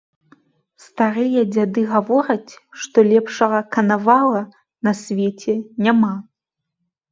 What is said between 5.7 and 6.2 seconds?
няма.